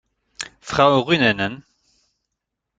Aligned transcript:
Frau 0.61 1.01
Ryynänen! 1.07 1.63